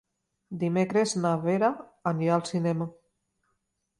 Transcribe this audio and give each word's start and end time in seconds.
Dimecres 0.61 1.13
na 1.25 1.33
Vera 1.43 1.69
anirà 2.13 2.33
al 2.37 2.45
cinema. 2.53 2.87